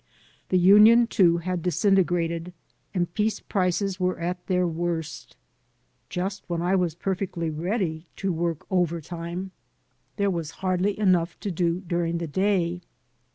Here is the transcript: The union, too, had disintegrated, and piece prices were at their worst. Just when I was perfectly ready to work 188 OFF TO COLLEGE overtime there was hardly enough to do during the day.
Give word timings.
The 0.49 0.57
union, 0.57 1.05
too, 1.05 1.37
had 1.37 1.61
disintegrated, 1.61 2.53
and 2.91 3.13
piece 3.13 3.39
prices 3.39 3.99
were 3.99 4.19
at 4.19 4.47
their 4.47 4.65
worst. 4.65 5.37
Just 6.09 6.41
when 6.47 6.59
I 6.59 6.75
was 6.75 6.95
perfectly 6.95 7.51
ready 7.51 8.07
to 8.15 8.33
work 8.33 8.65
188 8.71 8.73
OFF 8.81 8.87
TO 8.87 8.89
COLLEGE 8.89 9.21
overtime 9.21 9.51
there 10.15 10.31
was 10.31 10.61
hardly 10.65 10.97
enough 10.99 11.39
to 11.41 11.51
do 11.51 11.81
during 11.81 12.17
the 12.17 12.25
day. 12.25 12.81